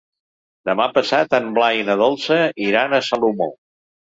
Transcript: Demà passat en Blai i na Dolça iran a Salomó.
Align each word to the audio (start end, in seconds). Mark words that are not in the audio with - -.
Demà 0.69 0.87
passat 0.95 1.35
en 1.39 1.51
Blai 1.59 1.79
i 1.81 1.85
na 1.91 1.99
Dolça 2.01 2.39
iran 2.71 2.97
a 2.97 3.03
Salomó. 3.11 3.53